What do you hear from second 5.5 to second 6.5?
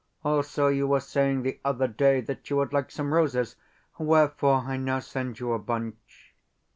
a bunch.